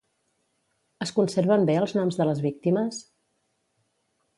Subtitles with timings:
[1.07, 3.07] Es conserven bé els noms de les víctimes?